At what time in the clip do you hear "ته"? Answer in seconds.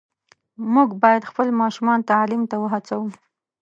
2.51-2.55